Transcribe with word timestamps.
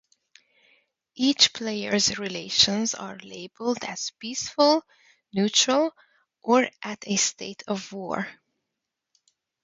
Each 1.13 1.53
player's 1.53 2.17
relations 2.17 2.95
are 2.95 3.19
labelled 3.19 3.83
as 3.83 4.11
peaceful, 4.17 4.83
neutral, 5.31 5.93
or 6.41 6.67
at 6.81 7.07
a 7.07 7.17
state 7.17 7.61
of 7.67 7.93
war. 7.93 8.27